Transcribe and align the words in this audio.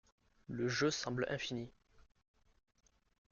Le 0.49 0.67
jeu 0.67 0.89
semble 0.89 1.27
infini. 1.29 1.69